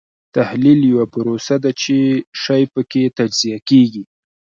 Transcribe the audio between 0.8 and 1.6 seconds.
یوه پروسه